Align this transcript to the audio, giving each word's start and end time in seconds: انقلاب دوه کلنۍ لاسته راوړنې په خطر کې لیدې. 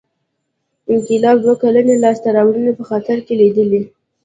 انقلاب 0.93 1.37
دوه 1.43 1.55
کلنۍ 1.61 1.95
لاسته 2.03 2.29
راوړنې 2.37 2.71
په 2.77 2.83
خطر 2.89 3.17
کې 3.25 3.33
لیدې. 3.41 3.81